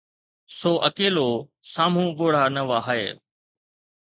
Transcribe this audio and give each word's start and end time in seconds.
سو 0.57 0.71
اڪيلو، 0.87 1.27
سامهون 1.73 2.07
ڳوڙها 2.19 2.45
نه 2.55 2.61
وهائي. 2.69 3.07